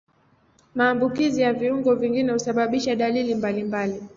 Maambukizi 0.75 1.41
ya 1.41 1.53
viungo 1.53 1.95
vingine 1.95 2.31
husababisha 2.33 2.95
dalili 2.95 3.35
mbalimbali. 3.35 4.01